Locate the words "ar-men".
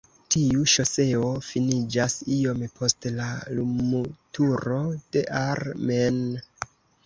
5.45-6.23